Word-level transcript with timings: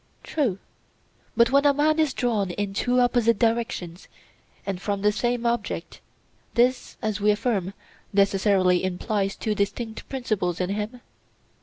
True. 0.23 0.57
But 1.37 1.51
when 1.51 1.63
a 1.63 1.75
man 1.75 1.99
is 1.99 2.15
drawn 2.15 2.49
in 2.49 2.73
two 2.73 2.99
opposite 2.99 3.37
directions, 3.37 4.01
to 4.05 4.09
and 4.65 4.81
from 4.81 5.03
the 5.03 5.11
same 5.11 5.45
object, 5.45 6.01
this, 6.55 6.97
as 7.03 7.21
we 7.21 7.29
affirm, 7.29 7.75
necessarily 8.11 8.83
implies 8.83 9.35
two 9.35 9.53
distinct 9.53 10.09
principles 10.09 10.59
in 10.59 10.71
him? 10.71 11.01